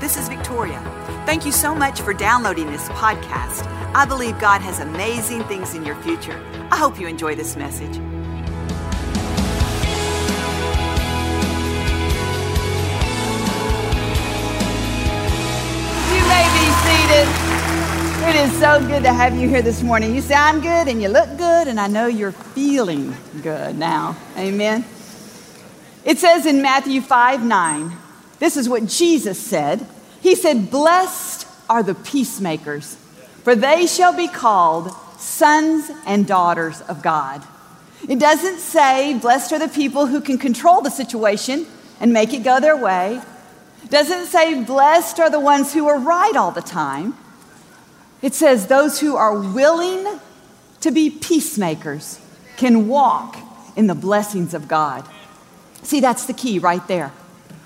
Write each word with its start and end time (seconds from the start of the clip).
This 0.00 0.16
is 0.16 0.28
Victoria. 0.28 0.80
Thank 1.26 1.44
you 1.44 1.50
so 1.50 1.74
much 1.74 2.02
for 2.02 2.14
downloading 2.14 2.70
this 2.70 2.88
podcast. 2.90 3.66
I 3.96 4.04
believe 4.04 4.38
God 4.38 4.60
has 4.60 4.78
amazing 4.78 5.42
things 5.44 5.74
in 5.74 5.84
your 5.84 5.96
future. 5.96 6.40
I 6.70 6.76
hope 6.76 7.00
you 7.00 7.08
enjoy 7.08 7.34
this 7.34 7.56
message. 7.56 7.96
You 7.96 8.02
may 16.28 16.46
be 16.54 16.64
seated. 16.86 17.26
It 18.28 18.36
is 18.36 18.56
so 18.60 18.78
good 18.86 19.02
to 19.02 19.12
have 19.12 19.36
you 19.36 19.48
here 19.48 19.62
this 19.62 19.82
morning. 19.82 20.14
You 20.14 20.20
sound 20.20 20.62
good 20.62 20.86
and 20.86 21.02
you 21.02 21.08
look 21.08 21.28
good, 21.36 21.66
and 21.66 21.80
I 21.80 21.88
know 21.88 22.06
you're 22.06 22.30
feeling 22.30 23.16
good 23.42 23.76
now. 23.76 24.16
Amen. 24.36 24.84
It 26.04 26.18
says 26.18 26.46
in 26.46 26.62
Matthew 26.62 27.00
5 27.00 27.44
9, 27.44 27.98
this 28.38 28.56
is 28.56 28.68
what 28.68 28.86
Jesus 28.86 29.38
said. 29.38 29.86
He 30.20 30.34
said, 30.34 30.70
Blessed 30.70 31.46
are 31.68 31.82
the 31.82 31.94
peacemakers, 31.94 32.96
for 33.42 33.54
they 33.54 33.86
shall 33.86 34.16
be 34.16 34.28
called 34.28 34.92
sons 35.18 35.90
and 36.06 36.26
daughters 36.26 36.80
of 36.82 37.02
God. 37.02 37.42
It 38.08 38.18
doesn't 38.18 38.58
say, 38.58 39.18
Blessed 39.18 39.52
are 39.52 39.58
the 39.58 39.68
people 39.68 40.06
who 40.06 40.20
can 40.20 40.38
control 40.38 40.80
the 40.80 40.90
situation 40.90 41.66
and 42.00 42.12
make 42.12 42.32
it 42.32 42.44
go 42.44 42.60
their 42.60 42.76
way. 42.76 43.20
It 43.82 43.90
doesn't 43.90 44.26
say, 44.26 44.62
Blessed 44.62 45.18
are 45.18 45.30
the 45.30 45.40
ones 45.40 45.72
who 45.72 45.88
are 45.88 45.98
right 45.98 46.36
all 46.36 46.52
the 46.52 46.62
time. 46.62 47.16
It 48.22 48.34
says, 48.34 48.66
Those 48.66 49.00
who 49.00 49.16
are 49.16 49.38
willing 49.38 50.20
to 50.80 50.90
be 50.90 51.10
peacemakers 51.10 52.20
can 52.56 52.88
walk 52.88 53.36
in 53.76 53.86
the 53.86 53.94
blessings 53.94 54.54
of 54.54 54.68
God. 54.68 55.04
See, 55.82 56.00
that's 56.00 56.26
the 56.26 56.32
key 56.32 56.58
right 56.58 56.86
there. 56.88 57.12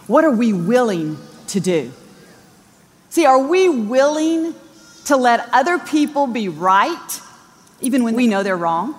What 0.07 0.25
are 0.25 0.31
we 0.31 0.53
willing 0.53 1.19
to 1.49 1.61
do? 1.61 1.93
See, 3.11 3.25
are 3.27 3.39
we 3.39 3.69
willing 3.69 4.55
to 5.05 5.17
let 5.17 5.49
other 5.53 5.79
people 5.79 6.27
be 6.27 6.49
right, 6.49 7.21
even 7.81 8.05
when 8.05 8.15
we 8.15 8.27
know 8.27 8.43
they're 8.43 8.57
wrong, 8.57 8.95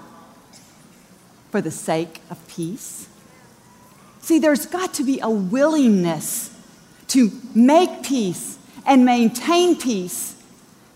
for 1.51 1.61
the 1.61 1.71
sake 1.71 2.21
of 2.29 2.45
peace? 2.47 3.07
See, 4.21 4.39
there's 4.39 4.65
got 4.65 4.93
to 4.95 5.03
be 5.03 5.19
a 5.19 5.29
willingness 5.29 6.49
to 7.09 7.31
make 7.53 8.03
peace 8.03 8.57
and 8.85 9.03
maintain 9.05 9.75
peace 9.75 10.35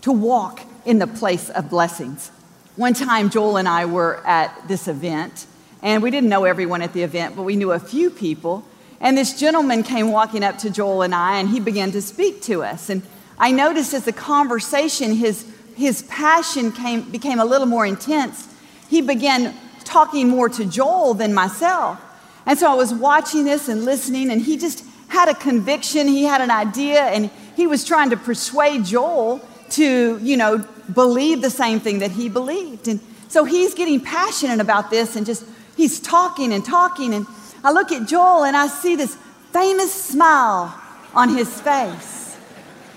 to 0.02 0.12
walk 0.12 0.60
in 0.84 0.98
the 0.98 1.06
place 1.06 1.50
of 1.50 1.68
blessings. 1.68 2.30
One 2.76 2.94
time, 2.94 3.30
Joel 3.30 3.56
and 3.56 3.68
I 3.68 3.84
were 3.86 4.24
at 4.26 4.68
this 4.68 4.88
event, 4.88 5.46
and 5.82 6.02
we 6.02 6.10
didn't 6.10 6.28
know 6.28 6.44
everyone 6.44 6.82
at 6.82 6.92
the 6.92 7.02
event, 7.02 7.36
but 7.36 7.42
we 7.42 7.56
knew 7.56 7.72
a 7.72 7.78
few 7.78 8.10
people. 8.10 8.64
And 9.00 9.16
this 9.16 9.38
gentleman 9.38 9.82
came 9.82 10.10
walking 10.10 10.42
up 10.42 10.58
to 10.58 10.70
Joel 10.70 11.02
and 11.02 11.14
I, 11.14 11.38
and 11.38 11.48
he 11.48 11.60
began 11.60 11.92
to 11.92 12.02
speak 12.02 12.42
to 12.42 12.62
us. 12.62 12.90
And 12.90 13.02
I 13.38 13.52
noticed 13.52 13.94
as 13.94 14.04
the 14.04 14.12
conversation, 14.12 15.14
his, 15.14 15.46
his 15.76 16.02
passion 16.02 16.72
came, 16.72 17.02
became 17.10 17.38
a 17.38 17.44
little 17.44 17.66
more 17.66 17.86
intense. 17.86 18.48
He 18.88 19.00
began 19.00 19.54
talking 19.84 20.28
more 20.28 20.48
to 20.48 20.64
Joel 20.64 21.14
than 21.14 21.32
myself. 21.32 22.00
And 22.46 22.58
so 22.58 22.70
I 22.70 22.74
was 22.74 22.92
watching 22.92 23.44
this 23.44 23.68
and 23.68 23.84
listening, 23.84 24.30
and 24.30 24.42
he 24.42 24.56
just 24.56 24.84
had 25.08 25.28
a 25.28 25.34
conviction, 25.34 26.08
he 26.08 26.24
had 26.24 26.40
an 26.40 26.50
idea, 26.50 27.02
and 27.02 27.30
he 27.56 27.66
was 27.66 27.84
trying 27.84 28.10
to 28.10 28.16
persuade 28.16 28.84
Joel 28.84 29.40
to, 29.70 30.18
you 30.18 30.36
know, 30.36 30.58
believe 30.92 31.42
the 31.42 31.50
same 31.50 31.78
thing 31.78 32.00
that 32.00 32.10
he 32.10 32.28
believed. 32.28 32.88
And 32.88 33.00
so 33.28 33.44
he's 33.44 33.74
getting 33.74 34.00
passionate 34.00 34.60
about 34.60 34.90
this 34.90 35.16
and 35.16 35.26
just, 35.26 35.44
he's 35.76 36.00
talking 36.00 36.52
and 36.52 36.64
talking. 36.64 37.14
And 37.14 37.26
I 37.64 37.72
look 37.72 37.92
at 37.92 38.06
Joel 38.06 38.44
and 38.44 38.56
I 38.56 38.66
see 38.66 38.96
this 38.96 39.16
famous 39.52 39.92
smile 39.92 40.74
on 41.14 41.30
his 41.30 41.60
face. 41.60 42.36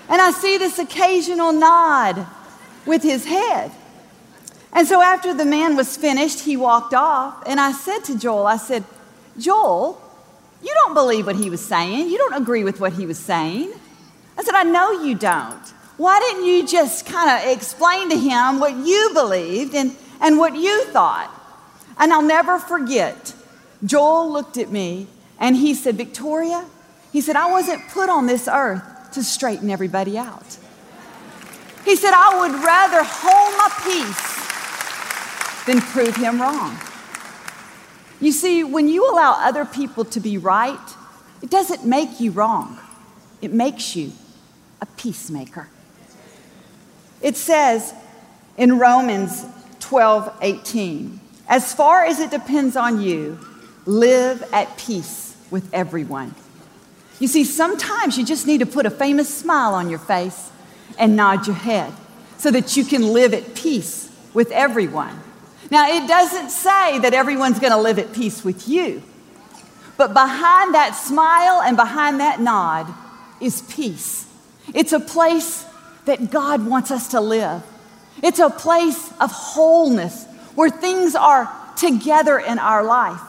And 0.08 0.20
I 0.20 0.30
see 0.30 0.58
this 0.58 0.78
occasional 0.78 1.52
nod 1.52 2.26
with 2.86 3.02
his 3.02 3.24
head. 3.24 3.72
And 4.72 4.86
so 4.86 5.02
after 5.02 5.34
the 5.34 5.44
man 5.44 5.76
was 5.76 5.96
finished, 5.96 6.40
he 6.40 6.56
walked 6.56 6.94
off. 6.94 7.42
And 7.46 7.60
I 7.60 7.72
said 7.72 8.04
to 8.04 8.18
Joel, 8.18 8.46
I 8.46 8.56
said, 8.56 8.84
Joel, 9.38 10.00
you 10.62 10.72
don't 10.84 10.94
believe 10.94 11.26
what 11.26 11.36
he 11.36 11.50
was 11.50 11.64
saying. 11.64 12.08
You 12.08 12.18
don't 12.18 12.34
agree 12.34 12.64
with 12.64 12.80
what 12.80 12.92
he 12.92 13.06
was 13.06 13.18
saying. 13.18 13.72
I 14.38 14.42
said, 14.42 14.54
I 14.54 14.62
know 14.62 15.02
you 15.02 15.14
don't. 15.14 15.68
Why 15.96 16.18
didn't 16.20 16.44
you 16.46 16.66
just 16.66 17.04
kind 17.04 17.30
of 17.30 17.52
explain 17.52 18.08
to 18.10 18.18
him 18.18 18.60
what 18.60 18.74
you 18.76 19.10
believed 19.12 19.74
and, 19.74 19.94
and 20.20 20.38
what 20.38 20.56
you 20.56 20.84
thought? 20.86 21.30
And 21.98 22.12
I'll 22.12 22.22
never 22.22 22.58
forget, 22.58 23.34
Joel 23.84 24.30
looked 24.30 24.56
at 24.56 24.70
me 24.70 25.08
and 25.38 25.56
he 25.56 25.74
said, 25.74 25.96
Victoria, 25.96 26.64
he 27.12 27.20
said, 27.20 27.36
I 27.36 27.50
wasn't 27.50 27.88
put 27.88 28.08
on 28.08 28.26
this 28.26 28.48
earth 28.48 28.82
to 29.12 29.22
straighten 29.22 29.70
everybody 29.70 30.16
out. 30.16 30.58
He 31.84 31.96
said, 31.96 32.12
I 32.14 32.40
would 32.40 32.62
rather 32.62 33.02
hold 33.02 33.56
my 33.58 33.68
peace 33.84 35.66
than 35.66 35.80
prove 35.80 36.16
him 36.16 36.40
wrong. 36.40 36.76
You 38.20 38.32
see, 38.32 38.62
when 38.62 38.88
you 38.88 39.10
allow 39.10 39.32
other 39.32 39.64
people 39.64 40.04
to 40.06 40.20
be 40.20 40.38
right, 40.38 40.78
it 41.42 41.50
doesn't 41.50 41.84
make 41.84 42.20
you 42.20 42.30
wrong, 42.30 42.78
it 43.40 43.52
makes 43.52 43.96
you 43.96 44.12
a 44.80 44.86
peacemaker. 44.86 45.68
It 47.20 47.36
says 47.36 47.92
in 48.56 48.78
Romans 48.78 49.44
12 49.80 50.38
18, 50.40 51.20
as 51.48 51.74
far 51.74 52.04
as 52.04 52.20
it 52.20 52.30
depends 52.30 52.76
on 52.76 53.00
you, 53.00 53.38
live 53.86 54.42
at 54.52 54.76
peace 54.76 55.36
with 55.50 55.72
everyone. 55.72 56.34
You 57.18 57.28
see, 57.28 57.44
sometimes 57.44 58.18
you 58.18 58.24
just 58.24 58.46
need 58.46 58.58
to 58.58 58.66
put 58.66 58.86
a 58.86 58.90
famous 58.90 59.32
smile 59.32 59.74
on 59.74 59.90
your 59.90 59.98
face 59.98 60.50
and 60.98 61.16
nod 61.16 61.46
your 61.46 61.56
head 61.56 61.92
so 62.38 62.50
that 62.50 62.76
you 62.76 62.84
can 62.84 63.12
live 63.12 63.32
at 63.34 63.54
peace 63.54 64.10
with 64.34 64.50
everyone. 64.50 65.18
Now, 65.70 65.88
it 65.88 66.08
doesn't 66.08 66.50
say 66.50 66.98
that 66.98 67.14
everyone's 67.14 67.58
going 67.58 67.72
to 67.72 67.78
live 67.78 67.98
at 67.98 68.12
peace 68.12 68.44
with 68.44 68.68
you, 68.68 69.02
but 69.96 70.12
behind 70.12 70.74
that 70.74 70.94
smile 70.96 71.62
and 71.62 71.76
behind 71.76 72.20
that 72.20 72.40
nod 72.40 72.92
is 73.40 73.62
peace. 73.62 74.26
It's 74.74 74.92
a 74.92 75.00
place 75.00 75.64
that 76.04 76.30
God 76.30 76.66
wants 76.66 76.90
us 76.90 77.08
to 77.08 77.20
live. 77.20 77.62
It's 78.22 78.38
a 78.38 78.50
place 78.50 79.12
of 79.20 79.30
wholeness 79.30 80.26
where 80.54 80.70
things 80.70 81.14
are 81.14 81.50
together 81.76 82.38
in 82.38 82.58
our 82.58 82.84
life. 82.84 83.20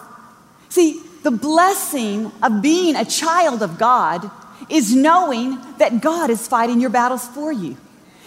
See, 0.74 1.04
the 1.22 1.30
blessing 1.30 2.32
of 2.42 2.64
being 2.64 2.96
a 2.96 3.06
child 3.06 3.62
of 3.62 3.78
God 3.78 4.28
is 4.70 4.96
knowing 4.96 5.60
that 5.78 6.02
God 6.02 6.32
is 6.32 6.48
fighting 6.48 6.82
your 6.82 6.90
battles 6.90 7.28
for 7.28 7.52
you. 7.52 7.78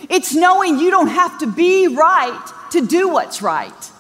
It's 0.09 0.33
knowing 0.33 0.79
you 0.79 0.93
don't 0.93 1.09
have 1.09 1.41
to 1.41 1.49
be 1.49 1.89
right 1.89 2.53
to 2.71 2.87
do 2.87 3.09
what's 3.09 3.43
right. 3.43 3.91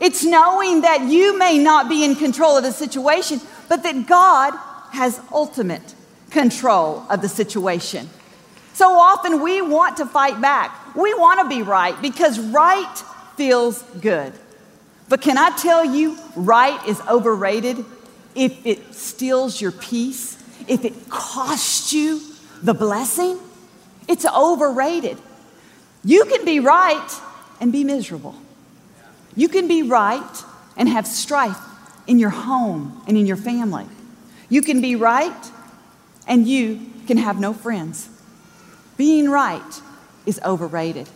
It's 0.00 0.24
knowing 0.24 0.80
that 0.80 1.02
you 1.02 1.38
may 1.38 1.58
not 1.58 1.88
be 1.88 2.04
in 2.04 2.16
control 2.16 2.56
of 2.56 2.64
the 2.64 2.72
situation, 2.72 3.40
but 3.68 3.84
that 3.84 4.08
God 4.08 4.52
has 4.90 5.20
ultimate 5.30 5.94
control 6.30 7.06
of 7.08 7.22
the 7.22 7.28
situation. 7.28 8.10
So 8.72 8.98
often 8.98 9.40
we 9.40 9.62
want 9.62 9.98
to 9.98 10.06
fight 10.06 10.40
back. 10.40 10.96
We 10.96 11.14
want 11.14 11.38
to 11.38 11.48
be 11.48 11.62
right 11.62 11.94
because 12.02 12.40
right 12.40 12.98
feels 13.36 13.80
good. 14.00 14.32
But 15.12 15.20
can 15.20 15.36
I 15.36 15.50
tell 15.58 15.84
you, 15.84 16.16
right 16.34 16.82
is 16.88 16.98
overrated 17.02 17.84
if 18.34 18.64
it 18.64 18.94
steals 18.94 19.60
your 19.60 19.70
peace, 19.70 20.42
if 20.66 20.86
it 20.86 21.10
costs 21.10 21.92
you 21.92 22.22
the 22.62 22.72
blessing? 22.72 23.38
It's 24.08 24.24
overrated. 24.24 25.18
You 26.02 26.24
can 26.24 26.46
be 26.46 26.60
right 26.60 27.10
and 27.60 27.70
be 27.70 27.84
miserable. 27.84 28.36
You 29.36 29.50
can 29.50 29.68
be 29.68 29.82
right 29.82 30.44
and 30.78 30.88
have 30.88 31.06
strife 31.06 31.60
in 32.06 32.18
your 32.18 32.30
home 32.30 33.02
and 33.06 33.14
in 33.14 33.26
your 33.26 33.36
family. 33.36 33.84
You 34.48 34.62
can 34.62 34.80
be 34.80 34.96
right 34.96 35.50
and 36.26 36.48
you 36.48 36.90
can 37.06 37.18
have 37.18 37.38
no 37.38 37.52
friends. 37.52 38.08
Being 38.96 39.28
right 39.28 39.82
is 40.24 40.40
overrated. 40.42 41.10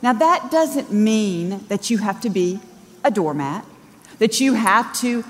Now, 0.00 0.12
that 0.12 0.52
doesn't 0.52 0.92
mean 0.92 1.64
that 1.66 1.90
you 1.90 1.98
have 1.98 2.20
to 2.20 2.30
be 2.30 2.60
a 3.06 3.10
doormat, 3.10 3.64
that 4.18 4.40
you 4.40 4.54
have 4.54 4.92
to 5.00 5.24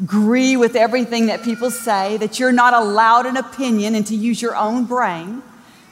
agree 0.00 0.56
with 0.56 0.76
everything 0.76 1.26
that 1.26 1.42
people 1.42 1.70
say, 1.70 2.16
that 2.18 2.38
you're 2.38 2.52
not 2.52 2.74
allowed 2.74 3.26
an 3.26 3.36
opinion 3.36 3.94
and 3.94 4.06
to 4.06 4.14
use 4.14 4.42
your 4.42 4.54
own 4.54 4.84
brain. 4.84 5.42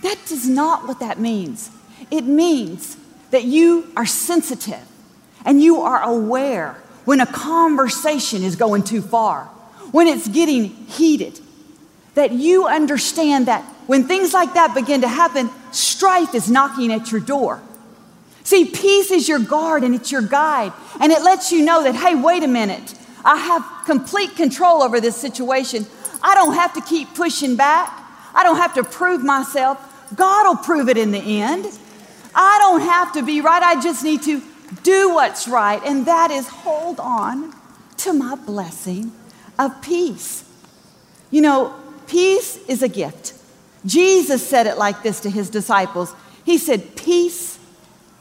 That 0.02 0.30
is 0.30 0.46
not 0.48 0.86
what 0.86 1.00
that 1.00 1.18
means. 1.18 1.70
It 2.10 2.24
means 2.24 2.98
that 3.30 3.44
you 3.44 3.90
are 3.96 4.04
sensitive 4.04 4.86
and 5.44 5.62
you 5.62 5.80
are 5.80 6.02
aware 6.02 6.74
when 7.06 7.20
a 7.20 7.26
conversation 7.26 8.42
is 8.42 8.56
going 8.56 8.82
too 8.82 9.00
far, 9.00 9.44
when 9.90 10.06
it's 10.06 10.28
getting 10.28 10.64
heated, 10.64 11.40
that 12.14 12.32
you 12.32 12.66
understand 12.66 13.46
that 13.46 13.62
when 13.86 14.06
things 14.06 14.32
like 14.32 14.54
that 14.54 14.74
begin 14.74 15.00
to 15.00 15.08
happen, 15.08 15.50
strife 15.72 16.34
is 16.34 16.50
knocking 16.50 16.92
at 16.92 17.10
your 17.10 17.20
door. 17.20 17.62
See, 18.44 18.66
peace 18.66 19.10
is 19.10 19.28
your 19.28 19.40
guard 19.40 19.82
and 19.82 19.94
it's 19.94 20.12
your 20.12 20.22
guide, 20.22 20.72
and 21.00 21.10
it 21.10 21.22
lets 21.22 21.50
you 21.50 21.64
know 21.64 21.82
that, 21.82 21.94
hey, 21.94 22.14
wait 22.14 22.42
a 22.42 22.48
minute, 22.48 22.94
I 23.24 23.36
have 23.38 23.84
complete 23.86 24.36
control 24.36 24.82
over 24.82 25.00
this 25.00 25.16
situation. 25.16 25.86
I 26.22 26.34
don't 26.34 26.54
have 26.54 26.74
to 26.74 26.80
keep 26.82 27.14
pushing 27.14 27.56
back. 27.56 27.90
I 28.34 28.42
don't 28.42 28.56
have 28.56 28.74
to 28.74 28.84
prove 28.84 29.24
myself. 29.24 29.78
God 30.14 30.46
will 30.46 30.62
prove 30.62 30.88
it 30.88 30.98
in 30.98 31.10
the 31.10 31.40
end. 31.40 31.66
I 32.34 32.58
don't 32.60 32.82
have 32.82 33.12
to 33.14 33.22
be 33.22 33.40
right. 33.40 33.62
I 33.62 33.80
just 33.80 34.04
need 34.04 34.22
to 34.22 34.42
do 34.82 35.14
what's 35.14 35.48
right. 35.48 35.80
And 35.84 36.06
that 36.06 36.30
is 36.30 36.48
hold 36.48 37.00
on 37.00 37.54
to 37.98 38.12
my 38.12 38.34
blessing 38.34 39.12
of 39.58 39.80
peace. 39.80 40.44
You 41.30 41.40
know, 41.40 41.74
peace 42.06 42.58
is 42.68 42.82
a 42.82 42.88
gift. 42.88 43.34
Jesus 43.86 44.46
said 44.46 44.66
it 44.66 44.78
like 44.78 45.02
this 45.02 45.20
to 45.20 45.30
his 45.30 45.50
disciples 45.50 46.14
He 46.44 46.58
said, 46.58 46.96
Peace 46.96 47.53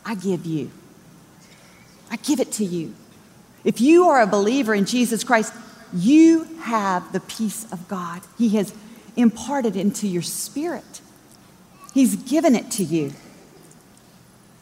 I 0.05 0.15
give 0.15 0.45
you. 0.45 0.71
I 2.11 2.17
give 2.17 2.39
it 2.39 2.51
to 2.53 2.65
you. 2.65 2.93
If 3.63 3.79
you 3.79 4.09
are 4.09 4.21
a 4.21 4.27
believer 4.27 4.73
in 4.73 4.85
Jesus 4.85 5.23
Christ, 5.23 5.53
you 5.93 6.43
have 6.61 7.11
the 7.13 7.19
peace 7.19 7.71
of 7.71 7.87
God. 7.87 8.21
He 8.37 8.49
has 8.57 8.73
imparted 9.15 9.75
into 9.75 10.07
your 10.07 10.21
spirit, 10.21 11.01
He's 11.93 12.15
given 12.15 12.55
it 12.55 12.71
to 12.71 12.83
you. 12.83 13.13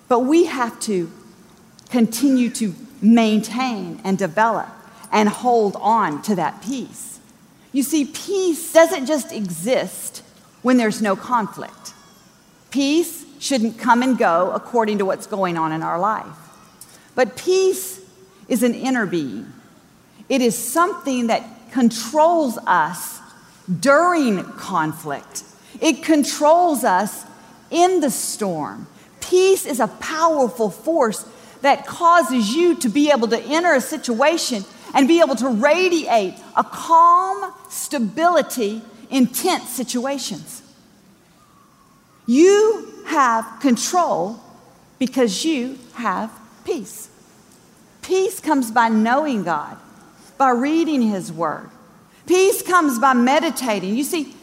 But 0.10 0.20
we 0.20 0.46
have 0.46 0.78
to 0.82 1.10
continue 1.90 2.50
to 2.50 2.76
maintain 3.02 4.02
and 4.04 4.18
develop 4.18 4.68
and 5.12 5.30
hold 5.30 5.78
on 5.80 6.22
to 6.24 6.36
that 6.36 6.62
peace. 6.62 7.20
You 7.72 7.84
see, 7.84 8.06
peace 8.06 8.74
doesn't 8.74 9.06
just 9.06 9.32
exist 9.32 10.24
when 10.62 10.78
there's 10.78 11.02
no 11.02 11.16
conflict. 11.16 11.94
Peace 12.70 13.20
shouldn't 13.42 13.80
come 13.80 14.04
and 14.04 14.20
go 14.20 14.52
according 14.52 15.00
to 15.00 15.06
what's 15.06 15.26
going 15.26 15.58
on 15.58 15.72
in 15.72 15.82
our 15.82 16.00
life. 16.00 16.28
But 17.16 17.36
peace 17.36 18.00
is 18.48 18.62
an 18.62 18.76
inner 18.76 19.06
being, 19.06 19.52
it 20.30 20.42
is 20.42 20.58
something 20.58 21.28
that 21.28 21.44
controls 21.72 22.58
us 22.68 23.20
during 23.80 24.44
conflict, 24.44 25.44
it 25.82 26.04
controls 26.04 26.84
us 26.84 27.26
in 27.72 28.00
the 28.00 28.12
storm. 28.12 28.88
Peace 29.22 29.66
is 29.66 29.80
a 29.80 29.88
powerful 29.88 30.70
force 30.70 31.26
that 31.62 31.88
causes 31.88 32.54
you 32.54 32.76
to 32.76 32.90
be 32.90 33.12
able 33.12 33.28
to 33.30 33.40
enter 33.40 33.74
a 33.74 33.82
situation 33.82 34.66
and 34.94 35.08
be 35.08 35.20
able 35.20 35.36
to 35.36 35.48
radiate 35.48 36.36
a 36.56 36.64
calm 36.64 37.54
stability 37.70 38.82
in 39.10 39.28
tense 39.28 39.70
situations. 39.70 40.62
You 42.28 42.91
have 43.06 43.59
control 43.62 44.39
because 45.00 45.44
you 45.44 45.77
have 45.94 46.31
peace. 46.63 47.09
Peace 48.01 48.39
comes 48.39 48.71
by 48.71 48.89
knowing 48.89 49.44
God, 49.44 49.77
by 50.38 50.51
reading 50.51 51.01
His 51.01 51.31
Word. 51.31 51.69
Peace 52.25 52.62
comes 52.62 53.00
by 53.00 53.13
meditating. 53.13 53.95
You 53.95 54.03
see, 54.03 54.36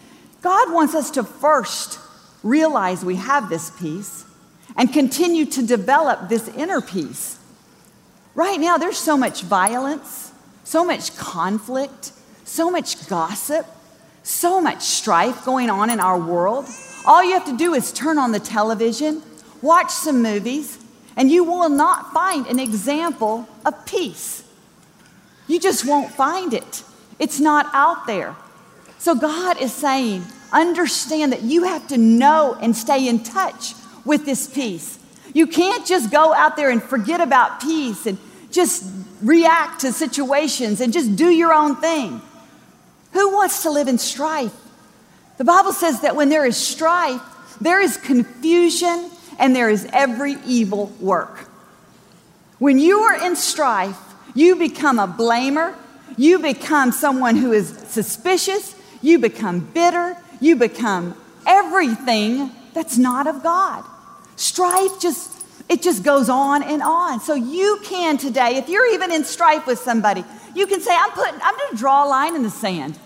God 0.42 0.72
wants 0.72 0.94
us 0.94 1.10
to 1.12 1.24
first 1.24 1.98
realize 2.42 3.04
we 3.04 3.16
have 3.16 3.48
this 3.48 3.70
peace 3.78 4.24
and 4.76 4.92
continue 4.92 5.44
to 5.46 5.66
develop 5.66 6.28
this 6.28 6.48
inner 6.48 6.80
peace. 6.80 7.38
Right 8.34 8.60
now, 8.60 8.78
there's 8.78 8.98
so 8.98 9.16
much 9.16 9.42
violence, 9.42 10.32
so 10.62 10.84
much 10.84 11.16
conflict, 11.16 12.12
so 12.44 12.70
much 12.70 13.08
gossip, 13.08 13.66
so 14.22 14.60
much 14.60 14.82
strife 14.82 15.44
going 15.44 15.70
on 15.70 15.90
in 15.90 15.98
our 15.98 16.18
world. 16.18 16.66
All 17.08 17.24
you 17.24 17.32
have 17.32 17.46
to 17.46 17.56
do 17.56 17.72
is 17.72 17.90
turn 17.90 18.18
on 18.18 18.32
the 18.32 18.38
television, 18.38 19.22
watch 19.62 19.90
some 19.90 20.22
movies, 20.22 20.78
and 21.16 21.30
you 21.30 21.42
will 21.42 21.70
not 21.70 22.12
find 22.12 22.46
an 22.46 22.58
example 22.58 23.48
of 23.64 23.86
peace. 23.86 24.44
You 25.46 25.58
just 25.58 25.86
won't 25.86 26.12
find 26.12 26.52
it. 26.52 26.82
It's 27.18 27.40
not 27.40 27.66
out 27.72 28.06
there. 28.06 28.36
So 28.98 29.14
God 29.14 29.58
is 29.58 29.72
saying, 29.72 30.22
understand 30.52 31.32
that 31.32 31.40
you 31.40 31.64
have 31.64 31.88
to 31.88 31.96
know 31.96 32.58
and 32.60 32.76
stay 32.76 33.08
in 33.08 33.24
touch 33.24 33.72
with 34.04 34.26
this 34.26 34.46
peace. 34.46 34.98
You 35.32 35.46
can't 35.46 35.86
just 35.86 36.10
go 36.10 36.34
out 36.34 36.56
there 36.56 36.68
and 36.68 36.82
forget 36.82 37.22
about 37.22 37.62
peace 37.62 38.04
and 38.04 38.18
just 38.50 38.84
react 39.22 39.80
to 39.80 39.92
situations 39.92 40.82
and 40.82 40.92
just 40.92 41.16
do 41.16 41.30
your 41.30 41.54
own 41.54 41.76
thing. 41.76 42.20
Who 43.12 43.32
wants 43.32 43.62
to 43.62 43.70
live 43.70 43.88
in 43.88 43.96
strife? 43.96 44.52
The 45.38 45.44
Bible 45.44 45.72
says 45.72 46.00
that 46.00 46.16
when 46.16 46.28
there 46.28 46.44
is 46.44 46.56
strife, 46.56 47.22
there 47.60 47.80
is 47.80 47.96
confusion 47.96 49.10
and 49.38 49.54
there 49.54 49.70
is 49.70 49.88
every 49.92 50.36
evil 50.44 50.92
work. 51.00 51.48
When 52.58 52.78
you 52.78 53.00
are 53.00 53.24
in 53.24 53.36
strife, 53.36 53.98
you 54.34 54.56
become 54.56 54.98
a 54.98 55.06
blamer, 55.06 55.74
you 56.16 56.40
become 56.40 56.90
someone 56.90 57.36
who 57.36 57.52
is 57.52 57.68
suspicious, 57.68 58.74
you 59.00 59.18
become 59.20 59.60
bitter, 59.60 60.16
you 60.40 60.56
become 60.56 61.16
everything 61.46 62.50
that's 62.74 62.98
not 62.98 63.28
of 63.28 63.42
God. 63.42 63.84
Strife 64.36 65.00
just 65.00 65.38
it 65.68 65.82
just 65.82 66.02
goes 66.02 66.30
on 66.30 66.62
and 66.62 66.82
on. 66.82 67.20
So 67.20 67.34
you 67.34 67.78
can 67.84 68.16
today, 68.16 68.56
if 68.56 68.68
you're 68.68 68.90
even 68.94 69.12
in 69.12 69.22
strife 69.24 69.66
with 69.66 69.78
somebody, 69.78 70.24
you 70.54 70.66
can 70.66 70.80
say, 70.80 70.92
I'm 70.94 71.10
putting, 71.10 71.34
I'm 71.42 71.54
gonna 71.56 71.76
draw 71.76 72.06
a 72.06 72.08
line 72.08 72.34
in 72.34 72.42
the 72.42 72.50
sand. 72.50 72.98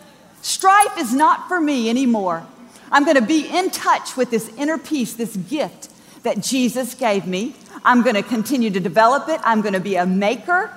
Strife 0.42 0.98
is 0.98 1.14
not 1.14 1.48
for 1.48 1.60
me 1.60 1.88
anymore. 1.88 2.46
I'm 2.90 3.04
gonna 3.04 3.22
be 3.22 3.48
in 3.48 3.70
touch 3.70 4.16
with 4.16 4.30
this 4.30 4.48
inner 4.58 4.76
peace, 4.76 5.14
this 5.14 5.36
gift 5.36 5.88
that 6.24 6.42
Jesus 6.42 6.94
gave 6.94 7.26
me. 7.26 7.54
I'm 7.84 8.02
gonna 8.02 8.22
continue 8.22 8.70
to 8.70 8.80
develop 8.80 9.28
it. 9.28 9.40
I'm 9.44 9.62
gonna 9.62 9.80
be 9.80 9.96
a 9.96 10.04
maker 10.04 10.70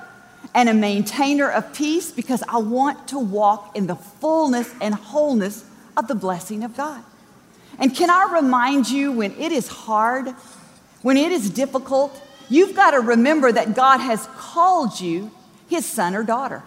and 0.54 0.68
a 0.68 0.74
maintainer 0.74 1.50
of 1.50 1.74
peace 1.74 2.10
because 2.10 2.42
I 2.48 2.58
want 2.58 3.08
to 3.08 3.18
walk 3.18 3.76
in 3.76 3.86
the 3.86 3.96
fullness 3.96 4.72
and 4.80 4.94
wholeness 4.94 5.64
of 5.96 6.08
the 6.08 6.14
blessing 6.14 6.64
of 6.64 6.76
God. 6.76 7.02
And 7.78 7.94
can 7.94 8.08
I 8.08 8.32
remind 8.32 8.88
you 8.88 9.12
when 9.12 9.32
it 9.32 9.52
is 9.52 9.68
hard, 9.68 10.28
when 11.02 11.16
it 11.16 11.32
is 11.32 11.50
difficult, 11.50 12.18
you've 12.48 12.74
got 12.74 12.92
to 12.92 13.00
remember 13.00 13.52
that 13.52 13.74
God 13.74 13.98
has 13.98 14.26
called 14.36 15.00
you 15.00 15.30
his 15.68 15.84
son 15.84 16.14
or 16.14 16.22
daughter. 16.22 16.62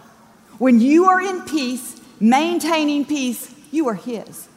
When 0.58 0.80
you 0.80 1.06
are 1.06 1.20
in 1.20 1.42
peace, 1.42 1.99
maintaining 2.20 3.04
peace, 3.04 3.52
you 3.70 3.88
are 3.88 3.94
his. 3.94 4.48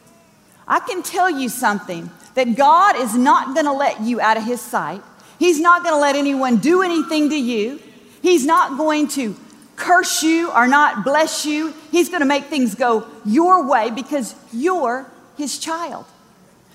I 0.68 0.80
can 0.80 1.02
tell 1.02 1.30
you 1.30 1.48
something 1.48 2.10
that 2.34 2.56
God 2.56 2.96
is 2.96 3.16
not 3.16 3.54
going 3.54 3.66
to 3.66 3.72
let 3.72 4.00
you 4.00 4.20
out 4.20 4.36
of 4.36 4.44
his 4.44 4.60
sight. 4.60 5.02
He's 5.38 5.60
not 5.60 5.82
going 5.82 5.94
to 5.94 6.00
let 6.00 6.16
anyone 6.16 6.58
do 6.58 6.82
anything 6.82 7.30
to 7.30 7.36
you. 7.36 7.80
He's 8.22 8.46
not 8.46 8.76
going 8.78 9.08
to 9.08 9.36
curse 9.76 10.22
you 10.22 10.50
or 10.52 10.66
not 10.66 11.04
bless 11.04 11.44
you. 11.44 11.74
He's 11.90 12.08
going 12.08 12.20
to 12.20 12.26
make 12.26 12.44
things 12.44 12.74
go 12.74 13.06
your 13.24 13.68
way 13.68 13.90
because 13.90 14.34
you're 14.52 15.10
his 15.36 15.58
child. 15.58 16.06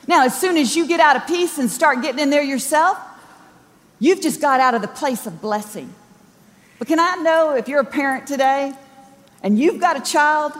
Now, 0.08 0.26
as 0.26 0.40
soon 0.40 0.58
as 0.58 0.76
you 0.76 0.88
get 0.88 1.00
out 1.00 1.16
of 1.16 1.28
peace 1.28 1.58
and 1.58 1.70
start 1.70 2.02
getting 2.02 2.20
in 2.20 2.30
there 2.30 2.44
yourself, 2.44 2.98
you've 4.00 4.22
just 4.22 4.42
got 4.42 4.60
out 4.60 4.74
of 4.74 4.82
the 4.82 4.88
place 4.88 5.28
of 5.28 5.42
blessing. 5.42 5.94
But 6.78 6.88
can 6.88 7.00
I 7.00 7.16
know 7.16 7.56
if 7.56 7.68
you're 7.68 7.82
a 7.82 7.86
parent 7.86 8.26
today 8.26 8.74
and 9.44 9.60
you've 9.60 9.80
got 9.80 9.98
a 9.98 10.02
child, 10.02 10.54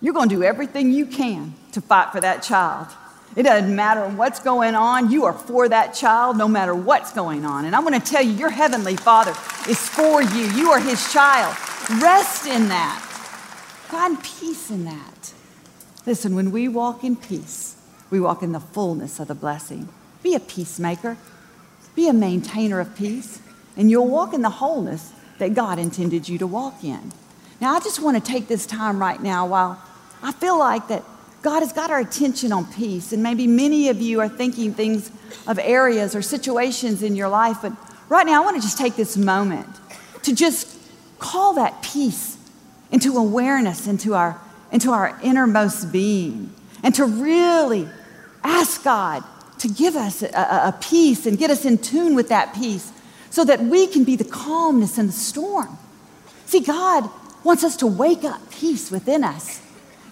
you're 0.00 0.14
going 0.14 0.28
to 0.28 0.34
do 0.34 0.42
everything 0.42 0.92
you 0.92 1.06
can 1.06 1.54
to 1.72 1.80
fight 1.80 2.12
for 2.12 2.20
that 2.20 2.42
child. 2.42 2.88
It 3.36 3.44
doesn't 3.44 3.74
matter 3.74 4.08
what's 4.08 4.40
going 4.40 4.74
on, 4.74 5.10
you 5.10 5.24
are 5.24 5.32
for 5.32 5.68
that 5.68 5.94
child 5.94 6.36
no 6.36 6.48
matter 6.48 6.74
what's 6.74 7.12
going 7.12 7.44
on. 7.44 7.64
And 7.64 7.76
I'm 7.76 7.84
going 7.84 8.00
to 8.00 8.04
tell 8.04 8.22
you, 8.22 8.32
your 8.32 8.50
heavenly 8.50 8.96
Father 8.96 9.32
is 9.68 9.88
for 9.88 10.20
you. 10.20 10.50
You 10.52 10.70
are 10.70 10.80
his 10.80 11.12
child. 11.12 11.56
Rest 12.02 12.46
in 12.46 12.68
that. 12.68 12.98
Find 13.88 14.20
peace 14.22 14.70
in 14.70 14.84
that. 14.84 15.32
Listen, 16.06 16.34
when 16.34 16.50
we 16.50 16.66
walk 16.66 17.04
in 17.04 17.14
peace, 17.14 17.76
we 18.10 18.18
walk 18.18 18.42
in 18.42 18.52
the 18.52 18.60
fullness 18.60 19.20
of 19.20 19.28
the 19.28 19.34
blessing. 19.34 19.88
Be 20.22 20.34
a 20.34 20.40
peacemaker, 20.40 21.16
be 21.94 22.08
a 22.08 22.12
maintainer 22.12 22.80
of 22.80 22.96
peace, 22.96 23.40
and 23.76 23.90
you'll 23.90 24.08
walk 24.08 24.34
in 24.34 24.42
the 24.42 24.50
wholeness 24.50 25.12
that 25.38 25.54
God 25.54 25.78
intended 25.78 26.28
you 26.28 26.36
to 26.38 26.46
walk 26.46 26.82
in. 26.82 27.12
Now, 27.60 27.74
I 27.74 27.80
just 27.80 28.00
want 28.00 28.16
to 28.16 28.32
take 28.32 28.48
this 28.48 28.66
time 28.66 28.98
right 28.98 29.22
now 29.22 29.46
while 29.46 29.80
I 30.22 30.32
feel 30.32 30.58
like 30.58 30.88
that 30.88 31.04
God 31.42 31.60
has 31.60 31.72
got 31.72 31.90
our 31.90 32.00
attention 32.00 32.52
on 32.52 32.70
peace. 32.72 33.12
And 33.12 33.22
maybe 33.22 33.46
many 33.46 33.88
of 33.88 34.00
you 34.00 34.20
are 34.20 34.28
thinking 34.28 34.74
things 34.74 35.10
of 35.46 35.58
areas 35.58 36.14
or 36.14 36.22
situations 36.22 37.02
in 37.02 37.16
your 37.16 37.28
life. 37.28 37.58
But 37.62 37.72
right 38.08 38.26
now, 38.26 38.42
I 38.42 38.44
want 38.44 38.56
to 38.56 38.62
just 38.62 38.76
take 38.76 38.96
this 38.96 39.16
moment 39.16 39.68
to 40.22 40.34
just 40.34 40.76
call 41.18 41.54
that 41.54 41.82
peace 41.82 42.36
into 42.90 43.16
awareness, 43.16 43.86
into 43.86 44.14
our, 44.14 44.40
into 44.70 44.90
our 44.90 45.18
innermost 45.22 45.92
being, 45.92 46.52
and 46.82 46.94
to 46.94 47.04
really 47.04 47.88
ask 48.44 48.82
God 48.84 49.24
to 49.58 49.68
give 49.68 49.96
us 49.96 50.22
a, 50.22 50.28
a, 50.28 50.74
peace 50.80 51.26
and 51.26 51.38
get 51.38 51.50
us 51.50 51.64
in 51.66 51.76
tune 51.76 52.14
with 52.14 52.30
that 52.30 52.54
peace 52.54 52.90
so 53.28 53.44
that 53.44 53.60
we 53.60 53.86
can 53.86 54.04
be 54.04 54.16
the 54.16 54.24
calmness 54.24 54.98
in 54.98 55.06
the 55.06 55.12
storm. 55.12 55.78
See, 56.46 56.60
God 56.60 57.08
wants 57.44 57.62
us 57.62 57.76
to 57.76 57.86
wake 57.86 58.24
up 58.24 58.50
peace 58.50 58.90
within 58.90 59.22
us. 59.22 59.60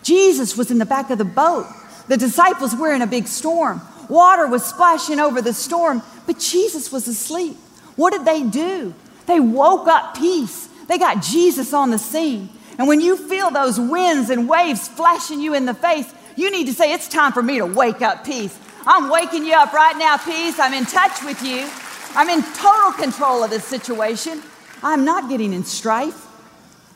Jesus 0.09 0.57
was 0.57 0.71
in 0.71 0.79
the 0.79 0.87
back 0.87 1.11
of 1.11 1.19
the 1.19 1.25
boat. 1.27 1.67
The 2.09 2.17
disciples 2.17 2.75
were 2.75 2.95
in 2.95 3.03
a 3.03 3.07
big 3.07 3.27
storm. 3.27 3.83
Water 4.09 4.47
was 4.47 4.65
splashing 4.65 5.21
over 5.21 5.43
the 5.43 5.53
storm, 5.53 6.03
but 6.27 6.39
Jesus 6.39 6.91
was 6.91 7.07
asleep. 7.07 7.57
What 7.97 8.15
did 8.15 8.25
they 8.25 8.43
do? 8.43 8.95
They 9.27 9.39
woke 9.39 9.87
up 9.87 10.17
peace. 10.17 10.69
They 10.89 10.97
got 10.97 11.23
Jesus 11.23 11.75
on 11.75 11.91
the 11.91 11.99
scene. 11.99 12.49
And 12.79 12.89
when 12.89 13.03
you 13.03 13.17
feel 13.17 13.51
those 13.51 13.79
winds 13.79 14.31
and 14.31 14.49
waves 14.49 14.89
flashing 14.89 15.41
you 15.41 15.53
in 15.53 15.67
the 15.67 15.75
face, 15.75 16.11
You 16.39 16.53
need 16.53 16.69
to 16.69 16.73
say, 16.73 16.93
It's 16.93 17.09
time 17.09 17.33
for 17.33 17.43
me 17.43 17.59
to 17.59 17.67
wake 17.67 18.01
up, 18.01 18.25
peace. 18.25 18.57
I'm 18.87 19.11
waking 19.11 19.45
you 19.45 19.55
up 19.55 19.73
right 19.73 19.99
now, 19.99 20.17
peace. 20.19 20.61
I'm 20.61 20.73
in 20.73 20.87
touch 20.87 21.25
with 21.25 21.43
you. 21.43 21.69
I'm 22.15 22.29
in 22.29 22.45
total 22.55 22.93
control 22.93 23.43
of 23.43 23.51
this 23.51 23.65
situation. 23.65 24.41
I'm 24.81 25.05
not 25.05 25.29
getting 25.29 25.53
in 25.53 25.65
strife. 25.65 26.28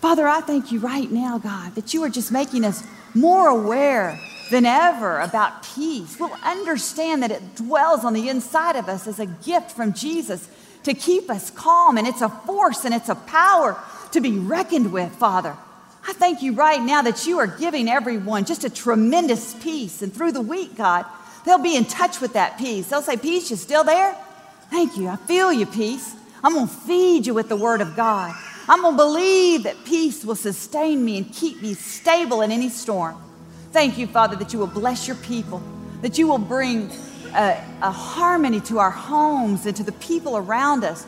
Father, 0.03 0.27
I 0.27 0.41
thank 0.41 0.73
you 0.73 0.81
right 0.81 1.09
now, 1.09 1.39
God, 1.39 1.77
that 1.77 1.95
you 1.95 2.03
are 2.03 2.09
just 2.09 2.33
making 2.33 2.65
us 2.65 2.83
more 3.15 3.47
aware 3.47 4.19
than 4.51 4.67
ever 4.67 5.21
about 5.21 5.63
peace. 5.63 6.19
We'll 6.19 6.37
understand 6.43 7.23
that 7.23 7.31
it 7.31 7.55
dwells 7.55 8.05
on 8.05 8.13
the 8.13 8.29
inside 8.29 8.75
of 8.75 8.89
us 8.89 9.07
as 9.07 9.21
a 9.21 9.27
gift 9.27 9.71
from 9.71 9.93
Jesus 9.93 10.49
to 10.83 10.93
keep 10.93 11.31
us 11.31 11.53
calm, 11.53 11.99
and 11.99 12.09
it's 12.09 12.21
a 12.21 12.29
force 12.29 12.85
and 12.85 12.93
it's 12.93 13.11
a 13.11 13.15
power 13.15 13.81
to 14.11 14.21
be 14.21 14.33
reckoned 14.33 14.93
with, 14.93 15.15
Father. 15.15 15.57
I 16.05 16.13
thank 16.15 16.43
you 16.43 16.55
right 16.55 16.83
now 16.83 17.03
that 17.03 17.29
you 17.29 17.39
are 17.39 17.47
giving 17.47 17.89
everyone 17.89 18.45
just 18.45 18.65
a 18.65 18.71
tremendous 18.71 19.55
peace. 19.63 20.03
And 20.03 20.13
through 20.13 20.33
the 20.33 20.41
week, 20.41 20.75
God, 20.75 21.07
they'll 21.47 21.63
be 21.63 21.77
in 21.77 21.85
touch 21.85 22.21
with 22.21 22.33
that 22.33 22.59
peace. 22.59 22.89
They'll 22.89 23.03
say, 23.03 23.17
Peace, 23.17 23.53
you 23.53 23.57
still 23.57 23.85
there? 23.85 24.17
Thank 24.69 24.97
you. 24.97 25.07
I 25.07 25.15
feel 25.15 25.53
you, 25.53 25.65
peace. 25.65 26.17
I'm 26.43 26.55
going 26.55 26.67
to 26.67 26.75
feed 26.75 27.29
you 27.29 27.35
with 27.35 27.49
the 27.49 27.57
word 27.57 27.81
of 27.81 27.95
God. 27.95 28.35
I'm 28.69 28.83
going 28.83 28.95
to 28.95 28.97
believe 28.97 29.65
that 29.65 29.85
peace 29.85 30.25
will 30.25 30.37
sustain 30.37 31.05
me 31.05 31.19
and 31.19 31.33
keep 31.33 31.61
me 31.61 31.75
stable 31.75 32.43
in 32.43 32.53
any 32.53 32.69
storm. 32.69 33.21
Thank 33.73 33.99
you, 33.99 34.07
Father, 34.07 34.37
that 34.37 34.53
you 34.53 34.59
will 34.59 34.67
bless 34.67 35.07
your 35.07 35.17
people, 35.17 35.63
that 36.03 36.19
you 36.19 36.29
will 36.29 36.39
bring 36.39 36.91
a, 37.35 37.65
a 37.83 37.91
harmony 37.91 38.61
to 38.61 38.79
our 38.79 38.91
homes 38.91 39.67
and 39.67 39.75
to 39.77 39.83
the 39.83 39.93
people 39.93 40.37
around 40.37 40.85
us. 40.85 41.07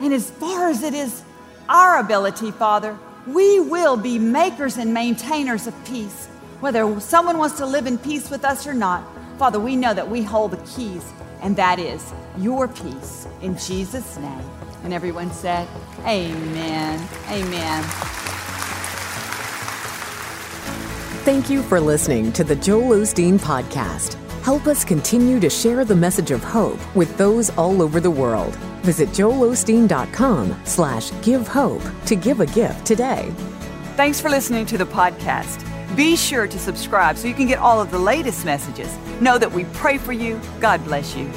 And 0.00 0.12
as 0.12 0.30
far 0.30 0.68
as 0.68 0.82
it 0.82 0.94
is 0.94 1.22
our 1.68 1.98
ability, 1.98 2.50
Father, 2.50 2.98
we 3.26 3.60
will 3.60 3.96
be 3.96 4.18
makers 4.18 4.76
and 4.76 4.92
maintainers 4.92 5.66
of 5.66 5.84
peace. 5.84 6.26
Whether 6.60 6.98
someone 7.00 7.38
wants 7.38 7.56
to 7.58 7.66
live 7.66 7.86
in 7.86 7.98
peace 7.98 8.30
with 8.30 8.44
us 8.44 8.66
or 8.66 8.74
not, 8.74 9.04
Father, 9.38 9.60
we 9.60 9.76
know 9.76 9.94
that 9.94 10.08
we 10.08 10.22
hold 10.22 10.50
the 10.52 10.56
keys, 10.68 11.04
and 11.40 11.56
that 11.56 11.78
is 11.78 12.12
your 12.38 12.68
peace. 12.68 13.26
In 13.40 13.56
Jesus' 13.56 14.16
name. 14.16 14.50
And 14.84 14.92
everyone 14.92 15.30
said, 15.32 15.68
Amen. 16.00 17.08
Amen. 17.28 17.84
Thank 21.24 21.48
you 21.48 21.62
for 21.62 21.80
listening 21.80 22.32
to 22.32 22.42
the 22.42 22.56
Joel 22.56 22.98
Osteen 22.98 23.38
Podcast. 23.38 24.14
Help 24.42 24.66
us 24.66 24.84
continue 24.84 25.38
to 25.38 25.48
share 25.48 25.84
the 25.84 25.94
message 25.94 26.32
of 26.32 26.42
hope 26.42 26.80
with 26.96 27.16
those 27.16 27.50
all 27.50 27.80
over 27.80 28.00
the 28.00 28.10
world. 28.10 28.56
Visit 28.82 29.10
joelosteen.com 29.10 30.60
slash 30.64 31.12
give 31.22 31.46
hope 31.46 31.82
to 32.06 32.16
give 32.16 32.40
a 32.40 32.46
gift 32.46 32.84
today. 32.84 33.32
Thanks 33.96 34.20
for 34.20 34.30
listening 34.30 34.66
to 34.66 34.78
the 34.78 34.84
podcast. 34.86 35.64
Be 35.94 36.16
sure 36.16 36.48
to 36.48 36.58
subscribe 36.58 37.16
so 37.16 37.28
you 37.28 37.34
can 37.34 37.46
get 37.46 37.60
all 37.60 37.80
of 37.80 37.92
the 37.92 37.98
latest 37.98 38.44
messages. 38.44 38.96
Know 39.20 39.38
that 39.38 39.52
we 39.52 39.64
pray 39.66 39.98
for 39.98 40.12
you. 40.12 40.40
God 40.60 40.82
bless 40.84 41.14
you. 41.14 41.30